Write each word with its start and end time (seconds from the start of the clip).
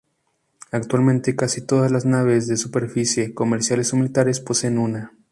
Actualmente 0.71 1.35
casi 1.35 1.63
todas 1.63 1.91
las 1.91 2.05
naves 2.07 2.47
de 2.47 2.57
superficie, 2.57 3.35
comerciales 3.35 3.93
o 3.93 3.97
militares 3.97 4.39
poseen 4.39 4.79
una. 4.79 5.11